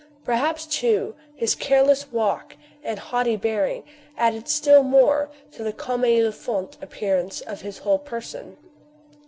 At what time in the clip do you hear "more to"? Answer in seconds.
4.81-5.61